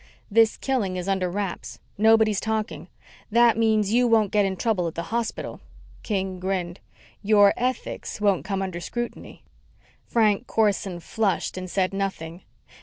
[0.31, 1.77] "This killing is under wraps.
[1.95, 2.87] Nobody's talking.
[3.29, 5.61] That means you won't get in trouble at the hospital."
[6.01, 6.79] King grinned.
[7.21, 9.43] "Your ethics won't come under scrutiny."
[10.07, 12.41] Frank Corson flushed and said nothing.